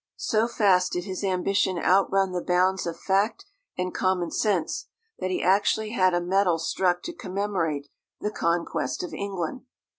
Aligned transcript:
So 0.17 0.47
fast 0.47 0.93
did 0.93 1.03
his 1.03 1.23
ambition 1.23 1.77
outrun 1.77 2.31
the 2.31 2.41
bounds 2.43 2.87
of 2.87 2.99
fact 2.99 3.45
and 3.77 3.93
common 3.93 4.31
sense, 4.31 4.87
that 5.19 5.29
he 5.29 5.43
actually 5.43 5.91
had 5.91 6.15
a 6.15 6.19
medal 6.19 6.57
struck 6.57 7.03
to 7.03 7.13
commemorate 7.13 7.87
the 8.19 8.31
conquest 8.31 9.03
of 9.03 9.13
England. 9.13 9.61